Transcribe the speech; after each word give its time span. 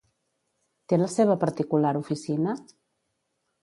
Té 0.93 0.99
la 1.01 1.11
seva 1.17 1.37
particular 1.45 1.95
oficina? 2.03 2.61